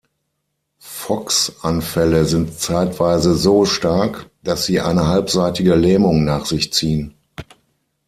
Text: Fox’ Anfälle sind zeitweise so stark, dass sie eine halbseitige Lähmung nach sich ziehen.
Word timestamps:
Fox’ 0.79 1.57
Anfälle 1.61 2.25
sind 2.25 2.57
zeitweise 2.59 3.35
so 3.35 3.65
stark, 3.65 4.31
dass 4.43 4.65
sie 4.65 4.81
eine 4.81 5.05
halbseitige 5.05 5.75
Lähmung 5.75 6.23
nach 6.25 6.47
sich 6.47 6.73
ziehen. 6.73 7.13